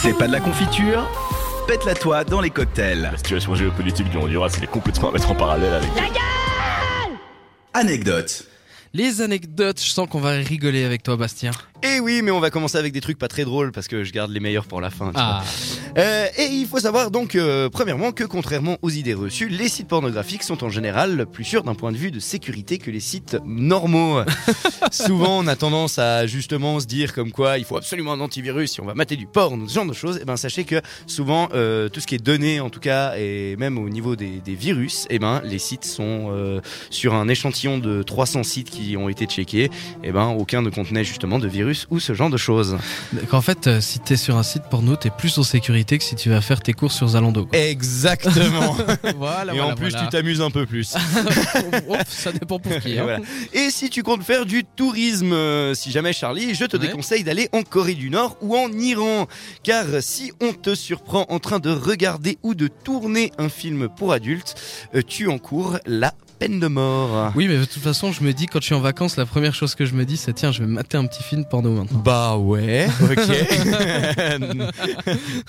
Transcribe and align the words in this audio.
C'est 0.00 0.16
pas 0.16 0.28
de 0.28 0.32
la 0.32 0.38
confiture 0.38 1.10
Pète-la 1.66 1.94
toi 1.94 2.22
dans 2.22 2.40
les 2.40 2.50
cocktails. 2.50 3.02
La 3.02 3.16
situation 3.16 3.56
géopolitique 3.56 4.08
du 4.08 4.16
Honduras, 4.16 4.54
elle 4.56 4.64
est 4.64 4.68
complètement 4.68 5.08
à 5.08 5.12
mettre 5.12 5.28
en 5.28 5.34
parallèle 5.34 5.74
avec. 5.74 5.90
Anecdote. 7.74 8.44
Les 8.94 9.22
anecdotes, 9.22 9.80
je 9.82 9.88
sens 9.88 10.08
qu'on 10.08 10.20
va 10.20 10.30
rigoler 10.30 10.84
avec 10.84 11.02
toi, 11.02 11.16
Bastien. 11.16 11.50
Et 11.82 12.00
oui, 12.00 12.22
mais 12.22 12.32
on 12.32 12.40
va 12.40 12.50
commencer 12.50 12.76
avec 12.76 12.92
des 12.92 13.00
trucs 13.00 13.18
pas 13.18 13.28
très 13.28 13.44
drôles 13.44 13.70
parce 13.70 13.86
que 13.86 14.02
je 14.02 14.12
garde 14.12 14.32
les 14.32 14.40
meilleurs 14.40 14.66
pour 14.66 14.80
la 14.80 14.90
fin. 14.90 15.06
tu 15.10 15.12
Ah, 15.16 15.42
vois. 15.44 16.02
Euh, 16.02 16.26
et 16.36 16.46
il 16.46 16.66
faut 16.66 16.80
savoir 16.80 17.10
donc, 17.12 17.36
euh, 17.36 17.68
premièrement, 17.70 18.10
que 18.10 18.24
contrairement 18.24 18.78
aux 18.82 18.90
idées 18.90 19.14
reçues, 19.14 19.48
les 19.48 19.68
sites 19.68 19.86
pornographiques 19.86 20.42
sont 20.42 20.64
en 20.64 20.70
général 20.70 21.26
plus 21.26 21.44
sûrs 21.44 21.62
d'un 21.62 21.74
point 21.76 21.92
de 21.92 21.96
vue 21.96 22.10
de 22.10 22.18
sécurité 22.18 22.78
que 22.78 22.90
les 22.90 22.98
sites 23.00 23.36
normaux. 23.44 24.20
Souvent, 24.90 25.38
on 25.38 25.46
a 25.46 25.54
tendance 25.54 25.98
à 26.00 26.26
justement 26.26 26.80
se 26.80 26.86
dire 26.86 27.14
comme 27.14 27.30
quoi 27.30 27.58
il 27.58 27.64
faut 27.64 27.76
absolument 27.76 28.12
un 28.14 28.20
antivirus 28.20 28.72
si 28.72 28.80
on 28.80 28.84
va 28.84 28.94
mater 28.94 29.14
du 29.14 29.26
porn 29.26 29.68
ce 29.68 29.74
genre 29.74 29.86
de 29.86 29.92
choses. 29.94 30.18
Et 30.20 30.24
ben 30.24 30.36
sachez 30.36 30.64
que 30.64 30.80
souvent, 31.06 31.48
euh, 31.54 31.88
tout 31.88 32.00
ce 32.00 32.08
qui 32.08 32.16
est 32.16 32.24
donné 32.24 32.58
en 32.58 32.70
tout 32.70 32.80
cas, 32.80 33.14
et 33.16 33.54
même 33.56 33.78
au 33.78 33.88
niveau 33.88 34.16
des, 34.16 34.40
des 34.44 34.54
virus, 34.56 35.06
et 35.10 35.20
ben 35.20 35.40
les 35.44 35.58
sites 35.58 35.84
sont 35.84 36.60
sur 36.90 37.14
un 37.14 37.28
échantillon 37.28 37.78
de 37.78 38.02
300 38.02 38.42
sites 38.42 38.70
qui 38.70 38.96
ont 38.96 39.08
été 39.08 39.26
checkés. 39.26 39.70
Et 40.02 40.10
ben 40.10 40.28
aucun 40.36 40.60
ne 40.62 40.70
contenait 40.70 41.04
justement 41.04 41.38
de 41.38 41.46
virus 41.46 41.67
ou 41.90 42.00
ce 42.00 42.14
genre 42.14 42.30
de 42.30 42.36
choses. 42.36 42.76
qu'en 43.30 43.40
fait, 43.40 43.66
euh, 43.66 43.80
si 43.80 43.98
t'es 43.98 44.16
sur 44.16 44.36
un 44.36 44.42
site 44.42 44.64
porno, 44.70 44.96
t'es 44.96 45.10
plus 45.10 45.36
en 45.38 45.42
sécurité 45.42 45.98
que 45.98 46.04
si 46.04 46.14
tu 46.16 46.30
vas 46.30 46.40
faire 46.40 46.60
tes 46.60 46.72
courses 46.72 46.96
sur 46.96 47.08
Zalando. 47.08 47.46
quoi. 47.46 47.58
Exactement. 47.58 48.76
voilà, 49.16 49.54
et 49.54 49.60
en 49.60 49.74
plus, 49.74 49.94
tu 49.94 50.08
t'amuses 50.10 50.40
un 50.40 50.50
peu 50.50 50.66
plus. 50.66 50.94
ça 52.08 52.32
dépend 52.32 52.58
pour 52.58 52.78
qui. 52.80 52.92
Et 52.92 52.98
hein. 52.98 53.02
voilà. 53.02 53.18
Et 53.52 53.70
si 53.70 53.90
tu 53.90 54.02
comptes 54.02 54.22
faire 54.22 54.46
du 54.46 54.64
tourisme, 54.64 55.32
euh, 55.32 55.74
si 55.74 55.90
jamais 55.90 56.12
Charlie, 56.12 56.54
je 56.54 56.64
te 56.64 56.76
Ouais. 56.76 56.86
déconseille 56.86 57.24
d'aller 57.24 57.48
en 57.52 57.62
Corée 57.62 57.94
du 57.94 58.08
Nord 58.10 58.36
ou 58.40 58.56
en 58.56 58.70
Iran. 58.72 59.26
Car 59.62 59.84
si 60.00 60.32
on 60.40 60.52
te 60.52 60.74
surprend 60.74 61.26
en 61.28 61.38
train 61.38 61.58
de 61.58 61.70
regarder 61.70 62.38
ou 62.42 62.54
de 62.54 62.68
tourner 62.68 63.32
un 63.38 63.48
film 63.48 63.88
pour 63.88 64.12
adultes, 64.12 64.54
euh, 64.94 65.02
tu 65.06 65.28
encours 65.28 65.78
la 65.86 66.12
peine 66.38 66.60
de 66.60 66.66
mort. 66.66 67.32
Oui, 67.34 67.48
mais 67.48 67.58
de 67.58 67.64
toute 67.64 67.82
façon, 67.82 68.12
je 68.12 68.22
me 68.22 68.32
dis, 68.32 68.46
quand 68.46 68.60
je 68.60 68.66
suis 68.66 68.74
en 68.74 68.80
vacances, 68.80 69.16
la 69.16 69.26
première 69.26 69.54
chose 69.54 69.74
que 69.74 69.84
je 69.84 69.94
me 69.94 70.04
dis, 70.04 70.16
c'est 70.16 70.32
tiens, 70.32 70.52
je 70.52 70.60
vais 70.60 70.66
mater 70.68 70.96
un 70.96 71.06
petit 71.06 71.22
film 71.22 71.44
porno 71.44 71.70
maintenant. 71.72 71.98
Bah 71.98 72.36
ouais, 72.36 72.86
ok. 73.02 73.18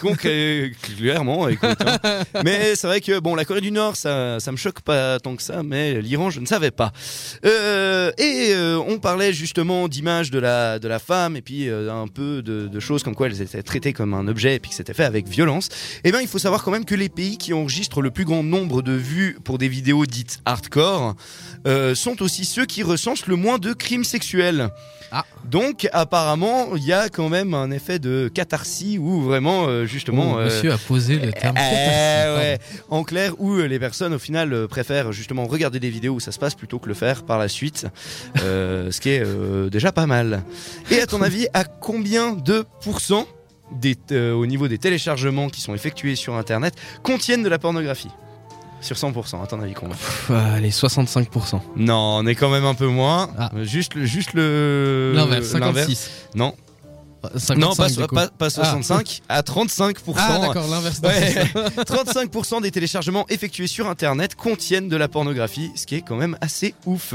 Concré- 0.00 0.72
clairement, 0.96 1.48
écoute. 1.48 1.76
hein. 1.86 1.98
Mais 2.44 2.74
c'est 2.76 2.86
vrai 2.86 3.00
que 3.00 3.18
bon, 3.20 3.34
la 3.34 3.44
Corée 3.44 3.60
du 3.60 3.70
Nord, 3.70 3.96
ça, 3.96 4.40
ça 4.40 4.52
me 4.52 4.56
choque 4.56 4.80
pas 4.80 5.18
tant 5.20 5.36
que 5.36 5.42
ça, 5.42 5.62
mais 5.62 6.00
l'Iran, 6.00 6.30
je 6.30 6.40
ne 6.40 6.46
savais 6.46 6.70
pas. 6.70 6.92
Euh, 7.44 8.10
et 8.18 8.48
euh, 8.50 8.78
on 8.86 8.98
parlait 8.98 9.32
justement 9.32 9.88
d'image 9.88 10.30
de 10.30 10.38
la 10.38 10.78
de 10.78 10.88
la 10.88 10.98
femme 10.98 11.36
et 11.36 11.42
puis 11.42 11.68
euh, 11.68 11.92
un 11.92 12.08
peu 12.08 12.42
de, 12.42 12.66
de 12.68 12.80
choses 12.80 13.02
comme 13.02 13.14
quoi 13.14 13.26
elles 13.28 13.40
étaient 13.42 13.62
traitées 13.62 13.92
comme 13.92 14.14
un 14.14 14.26
objet 14.28 14.56
et 14.56 14.58
puis 14.58 14.70
que 14.70 14.76
c'était 14.76 14.94
fait 14.94 15.04
avec 15.04 15.28
violence. 15.28 15.68
Eh 16.04 16.10
bien, 16.10 16.20
il 16.20 16.28
faut 16.28 16.38
savoir 16.38 16.62
quand 16.62 16.70
même 16.70 16.84
que 16.84 16.94
les 16.94 17.08
pays 17.08 17.38
qui 17.38 17.52
enregistrent 17.52 18.02
le 18.02 18.10
plus 18.10 18.24
grand 18.24 18.42
nombre 18.42 18.82
de 18.82 18.92
vues 18.92 19.38
pour 19.44 19.58
des 19.58 19.68
vidéos 19.68 20.06
dites 20.06 20.40
hardcore 20.44 20.73
euh, 21.66 21.94
sont 21.94 22.22
aussi 22.22 22.44
ceux 22.44 22.66
qui 22.66 22.82
recensent 22.82 23.26
le 23.26 23.36
moins 23.36 23.58
de 23.58 23.72
crimes 23.72 24.04
sexuels. 24.04 24.70
Ah. 25.16 25.24
Donc 25.44 25.88
apparemment, 25.92 26.74
il 26.74 26.84
y 26.84 26.92
a 26.92 27.08
quand 27.08 27.28
même 27.28 27.54
un 27.54 27.70
effet 27.70 28.00
de 28.00 28.28
catharsis 28.34 28.98
où 28.98 29.22
vraiment 29.22 29.66
euh, 29.68 29.86
justement 29.86 30.32
Oh, 30.34 30.38
euh, 30.38 30.46
Monsieur 30.46 30.72
a 30.72 30.78
posé 30.78 31.16
le 31.20 31.30
terme. 31.32 31.56
ouais. 31.56 32.58
En 32.90 33.04
clair, 33.04 33.34
où 33.38 33.52
euh, 33.52 33.66
les 33.66 33.78
personnes 33.78 34.12
au 34.14 34.18
final 34.18 34.52
euh, 34.52 34.66
préfèrent 34.66 35.12
justement 35.12 35.46
regarder 35.46 35.78
des 35.78 35.90
vidéos 35.90 36.14
où 36.14 36.20
ça 36.20 36.32
se 36.32 36.38
passe 36.40 36.56
plutôt 36.56 36.80
que 36.80 36.88
le 36.88 36.94
faire 36.94 37.22
par 37.22 37.38
la 37.38 37.46
suite, 37.48 37.86
euh, 38.42 38.90
ce 38.90 39.00
qui 39.00 39.10
est 39.10 39.22
euh, 39.24 39.70
déjà 39.70 39.92
pas 39.92 40.06
mal. 40.06 40.42
Et 40.90 41.00
à 41.00 41.06
ton 41.06 41.22
avis, 41.22 41.46
à 41.54 41.62
combien 41.62 42.32
de 42.32 42.64
pourcents 42.82 43.28
des, 43.70 43.96
euh, 44.10 44.32
au 44.32 44.46
niveau 44.46 44.66
des 44.66 44.78
téléchargements 44.78 45.48
qui 45.48 45.60
sont 45.60 45.74
effectués 45.76 46.16
sur 46.16 46.34
Internet 46.34 46.74
contiennent 47.04 47.44
de 47.44 47.48
la 47.48 47.60
pornographie? 47.60 48.10
Sur 48.84 48.96
100%, 48.96 49.42
à 49.42 49.46
ton 49.46 49.60
avis 49.60 49.72
combien 49.74 49.96
allez, 50.28 50.70
65%. 50.70 51.60
Non, 51.76 52.18
on 52.18 52.26
est 52.26 52.34
quand 52.34 52.50
même 52.50 52.64
un 52.64 52.74
peu 52.74 52.86
moins. 52.86 53.30
Ah. 53.38 53.50
Juste, 53.62 53.94
le- 53.94 54.04
juste 54.04 54.32
le. 54.34 55.12
L'inverse. 55.14 55.46
56. 55.46 56.10
Non, 56.34 56.54
55, 57.36 57.56
non, 57.58 57.74
pas, 57.74 57.88
du 57.88 57.96
coup. 58.06 58.14
pas, 58.14 58.28
pas 58.28 58.50
65, 58.50 59.22
à 59.28 59.42
35%. 59.42 60.14
Ah, 60.16 60.38
d'accord, 60.40 60.68
l'inverse. 60.68 61.00
Ouais. 61.02 61.34
35% 61.84 62.62
des 62.62 62.70
téléchargements 62.70 63.26
effectués 63.28 63.66
sur 63.66 63.88
Internet 63.88 64.34
contiennent 64.34 64.88
de 64.88 64.96
la 64.96 65.08
pornographie, 65.08 65.70
ce 65.76 65.86
qui 65.86 65.96
est 65.96 66.02
quand 66.02 66.16
même 66.16 66.36
assez 66.40 66.74
ouf. 66.86 67.14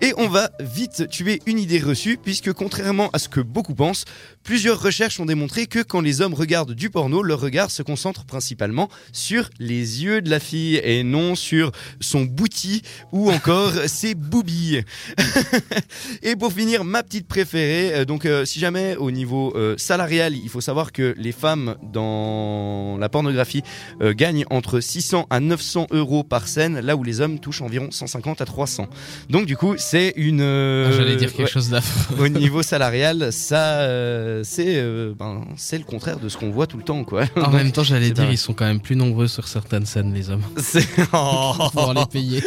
Et 0.00 0.12
on 0.16 0.28
va 0.28 0.50
vite 0.60 1.08
tuer 1.08 1.40
une 1.46 1.58
idée 1.58 1.78
reçue, 1.78 2.18
puisque 2.22 2.52
contrairement 2.52 3.10
à 3.12 3.18
ce 3.18 3.28
que 3.28 3.40
beaucoup 3.40 3.74
pensent, 3.74 4.04
plusieurs 4.42 4.80
recherches 4.80 5.20
ont 5.20 5.26
démontré 5.26 5.66
que 5.66 5.80
quand 5.80 6.00
les 6.00 6.20
hommes 6.20 6.34
regardent 6.34 6.72
du 6.72 6.90
porno, 6.90 7.22
leur 7.22 7.40
regard 7.40 7.70
se 7.70 7.82
concentre 7.82 8.24
principalement 8.24 8.88
sur 9.12 9.50
les 9.58 10.04
yeux 10.04 10.22
de 10.22 10.30
la 10.30 10.40
fille 10.40 10.80
et 10.82 11.02
non 11.02 11.34
sur 11.34 11.72
son 12.00 12.22
bouti 12.22 12.82
ou 13.12 13.30
encore 13.30 13.72
ses 13.86 14.14
boobies. 14.14 14.82
et 16.22 16.36
pour 16.36 16.52
finir, 16.52 16.84
ma 16.84 17.02
petite 17.02 17.26
préférée, 17.26 17.94
euh, 17.94 18.04
donc 18.04 18.24
euh, 18.24 18.44
si 18.44 18.58
jamais 18.60 18.96
au 18.96 19.10
niveau 19.10 19.43
euh, 19.54 19.74
salarial, 19.78 20.34
il 20.36 20.48
faut 20.48 20.60
savoir 20.60 20.92
que 20.92 21.14
les 21.18 21.32
femmes 21.32 21.76
dans 21.92 22.96
la 22.98 23.08
pornographie 23.08 23.62
euh, 24.02 24.12
gagnent 24.14 24.44
entre 24.50 24.80
600 24.80 25.26
à 25.30 25.40
900 25.40 25.88
euros 25.90 26.22
par 26.24 26.48
scène, 26.48 26.80
là 26.80 26.96
où 26.96 27.02
les 27.02 27.20
hommes 27.20 27.38
touchent 27.38 27.62
environ 27.62 27.88
150 27.90 28.40
à 28.40 28.44
300. 28.44 28.86
Donc 29.30 29.46
du 29.46 29.56
coup, 29.56 29.74
c'est 29.78 30.12
une... 30.16 30.40
euh, 30.40 30.88
Ah, 30.88 30.96
J'allais 30.96 31.16
dire 31.16 31.30
quelque 31.30 31.42
ouais, 31.42 31.46
chose 31.48 31.70
d'affreux. 31.70 32.16
Au 32.24 32.28
niveau 32.28 32.62
salarial, 32.62 33.32
ça, 33.32 33.80
euh, 33.80 34.42
c'est 34.44 34.76
euh, 34.76 35.12
ben, 35.18 35.44
c'est 35.56 35.78
le 35.78 35.84
contraire 35.84 36.18
de 36.18 36.28
ce 36.28 36.36
qu'on 36.36 36.50
voit 36.50 36.66
tout 36.66 36.76
le 36.76 36.84
temps, 36.84 37.04
quoi. 37.04 37.24
En 37.36 37.50
même 37.50 37.72
temps, 37.72 37.82
j'allais 37.82 38.10
dire, 38.10 38.30
ils 38.30 38.38
sont 38.38 38.54
quand 38.54 38.64
même 38.66 38.80
plus 38.80 38.96
nombreux 38.96 39.26
sur 39.28 39.46
certaines 39.48 39.86
scènes, 39.86 40.12
les 40.14 40.30
hommes. 40.30 40.42
C'est... 40.58 40.86
Pour 41.10 41.92
les 41.94 42.06
payer. 42.06 42.42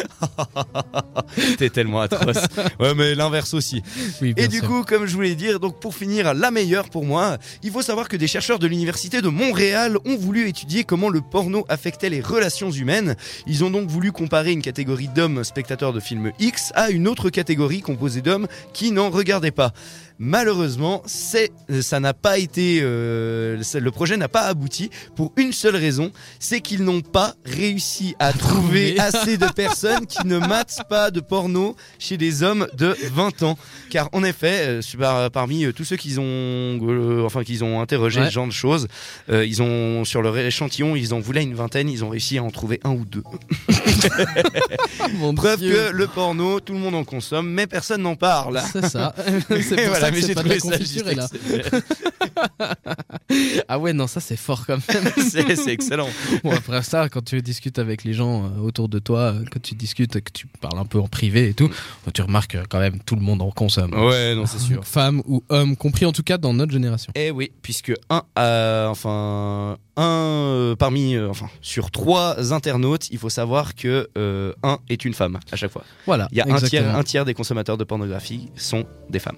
T'es 1.57 1.69
tellement 1.69 2.01
atroce. 2.01 2.37
Ouais, 2.79 2.93
mais 2.95 3.15
l'inverse 3.15 3.53
aussi. 3.53 3.81
Oui, 4.21 4.33
Et 4.37 4.47
du 4.47 4.59
sûr. 4.59 4.67
coup, 4.67 4.83
comme 4.83 5.05
je 5.05 5.13
voulais 5.15 5.35
dire, 5.35 5.59
donc 5.59 5.79
pour 5.79 5.93
finir, 5.95 6.33
la 6.33 6.51
meilleure 6.51 6.86
pour 6.89 7.05
moi, 7.05 7.37
il 7.63 7.71
faut 7.71 7.81
savoir 7.81 8.07
que 8.07 8.17
des 8.17 8.27
chercheurs 8.27 8.59
de 8.59 8.67
l'université 8.67 9.21
de 9.21 9.29
Montréal 9.29 9.97
ont 10.05 10.17
voulu 10.17 10.47
étudier 10.47 10.83
comment 10.83 11.09
le 11.09 11.21
porno 11.21 11.65
affectait 11.69 12.09
les 12.09 12.21
relations 12.21 12.71
humaines. 12.71 13.15
Ils 13.45 13.63
ont 13.63 13.69
donc 13.69 13.89
voulu 13.89 14.11
comparer 14.11 14.51
une 14.51 14.61
catégorie 14.61 15.07
d'hommes 15.07 15.43
spectateurs 15.43 15.93
de 15.93 15.99
films 15.99 16.31
X 16.39 16.71
à 16.75 16.89
une 16.89 17.07
autre 17.07 17.29
catégorie 17.29 17.81
composée 17.81 18.21
d'hommes 18.21 18.47
qui 18.73 18.91
n'en 18.91 19.09
regardaient 19.09 19.51
pas. 19.51 19.73
Malheureusement, 20.19 21.03
c'est, 21.05 21.51
ça 21.81 21.99
n'a 21.99 22.13
pas 22.13 22.37
été, 22.39 22.79
euh, 22.81 23.61
le 23.75 23.91
projet 23.91 24.17
n'a 24.17 24.27
pas 24.27 24.41
abouti 24.47 24.89
pour 25.15 25.31
une 25.37 25.51
seule 25.53 25.75
raison, 25.75 26.11
c'est 26.39 26.59
qu'ils 26.61 26.83
n'ont 26.83 27.01
pas 27.01 27.35
réussi 27.45 28.15
à 28.19 28.33
trouver 28.37 28.99
assez 28.99 29.37
de 29.37 29.45
personnes 29.45 30.07
qui 30.07 30.25
ne 30.25 30.37
matent 30.47 30.81
pas 30.89 31.11
de 31.11 31.19
porno 31.19 31.75
chez 31.99 32.17
des 32.17 32.41
hommes 32.43 32.67
de 32.75 32.95
20 33.13 33.43
ans. 33.43 33.57
Car 33.89 34.09
en 34.11 34.23
effet, 34.23 34.81
euh, 34.99 35.29
parmi 35.29 35.65
euh, 35.65 35.71
tous 35.71 35.83
ceux 35.85 35.97
qu'ils 35.97 36.19
ont, 36.19 36.23
euh, 36.23 37.23
enfin 37.25 37.43
qu'ils 37.43 37.63
ont 37.63 37.79
interrogé 37.79 38.19
Ouais. 38.21 38.25
ce 38.27 38.31
genre 38.31 38.47
de 38.47 38.51
choses, 38.51 38.87
euh, 39.29 39.45
ils 39.45 39.61
ont 39.61 40.03
sur 40.03 40.21
leur 40.23 40.35
échantillon, 40.37 40.95
ils 40.95 41.13
en 41.13 41.19
voulaient 41.19 41.43
une 41.43 41.53
vingtaine, 41.53 41.89
ils 41.89 42.03
ont 42.03 42.09
réussi 42.09 42.37
à 42.39 42.43
en 42.43 42.49
trouver 42.49 42.79
un 42.83 42.91
ou 42.91 43.05
deux. 43.05 43.23
Mon 45.13 45.33
Preuve 45.33 45.59
Dieu. 45.59 45.73
que 45.73 45.91
le 45.91 46.07
porno, 46.07 46.59
tout 46.59 46.73
le 46.73 46.79
monde 46.79 46.95
en 46.95 47.03
consomme, 47.03 47.49
mais 47.49 47.67
personne 47.67 48.01
n'en 48.01 48.15
parle. 48.15 48.61
C'est 48.71 48.87
ça. 48.87 49.13
c'est 49.49 49.75
pour 49.75 49.85
Voilà, 49.87 49.99
ça 49.99 50.09
que 50.11 50.15
mais 50.15 50.21
c'est 50.21 50.27
j'ai 50.27 50.35
trouvé 50.35 50.59
ça 50.59 50.77
juste 50.77 51.05
là. 51.15 51.27
Ah 53.69 53.79
ouais, 53.79 53.93
non, 53.93 54.07
ça 54.07 54.19
c'est 54.19 54.37
fort 54.37 54.65
quand 54.65 54.77
même. 54.93 55.13
c'est 55.29 55.67
excellent. 55.67 56.07
Bon, 56.43 56.51
après 56.51 56.83
ça, 56.83 57.09
quand 57.09 57.23
tu 57.23 57.41
discutes 57.41 57.79
avec 57.79 58.03
les 58.03 58.13
gens 58.13 58.45
euh, 58.45 58.61
autour 58.61 58.87
de 58.87 58.99
toi, 58.99 59.33
euh, 59.33 59.43
quand 59.51 59.61
tu 59.61 59.75
discutes, 59.75 60.21
que 60.21 60.31
tu 60.31 60.47
parles 60.61 60.77
un 60.79 60.85
peu 60.85 60.99
en 60.99 61.07
privé 61.07 61.49
et 61.49 61.53
tout, 61.53 61.69
tu 62.13 62.21
remarques 62.21 62.51
que 62.51 62.65
quand 62.67 62.79
même 62.79 62.99
tout 62.99 63.15
le 63.15 63.21
monde 63.21 63.41
en 63.41 63.51
consomme. 63.51 63.93
Ouais, 63.93 64.35
non, 64.35 64.45
c'est 64.45 64.59
sûr. 64.59 64.85
Femmes 64.85 65.21
ou 65.25 65.43
hommes, 65.49 65.75
compris 65.75 66.05
en 66.05 66.11
tout 66.11 66.23
cas 66.23 66.37
dans 66.37 66.53
notre 66.53 66.71
génération. 66.71 67.11
Eh 67.15 67.31
oui, 67.31 67.51
puisque 67.61 67.93
un, 68.09 68.23
euh, 68.39 68.87
enfin, 68.87 69.77
un 69.97 70.03
euh, 70.03 70.75
parmi, 70.75 71.15
euh, 71.15 71.29
enfin, 71.29 71.49
sur 71.61 71.91
trois 71.91 72.53
internautes, 72.53 73.09
il 73.09 73.17
faut 73.17 73.29
savoir 73.29 73.75
que 73.75 74.07
euh, 74.17 74.53
un 74.63 74.79
est 74.89 75.03
une 75.05 75.13
femme 75.13 75.39
à 75.51 75.55
chaque 75.55 75.71
fois. 75.71 75.83
Voilà. 76.05 76.27
Il 76.31 76.37
y 76.37 76.41
a 76.41 76.45
un 76.47 76.61
tiers, 76.61 76.95
un 76.95 77.03
tiers 77.03 77.25
des 77.25 77.33
consommateurs 77.33 77.77
de 77.77 77.83
pornographie 77.83 78.49
sont 78.55 78.85
des 79.09 79.19
femmes. 79.19 79.37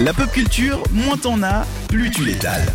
La 0.00 0.12
pop 0.12 0.30
culture, 0.30 0.82
moins 0.92 1.16
t'en 1.16 1.42
as, 1.42 1.66
plus 1.88 2.10
tu 2.10 2.24
l'étales. 2.24 2.66